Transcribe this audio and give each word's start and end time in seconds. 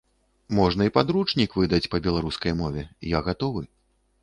Можна 0.59 0.87
і 0.89 0.93
падручнік 0.95 1.51
выдаць 1.59 1.89
па 1.93 2.01
беларускай 2.07 2.57
мове, 2.65 2.89
я 3.17 3.23
гатовы. 3.31 3.63